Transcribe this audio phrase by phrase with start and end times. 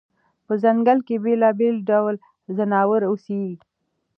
[0.45, 2.15] په ځنګل کې بېلابېل ډول
[2.55, 3.45] ځناور اوسي.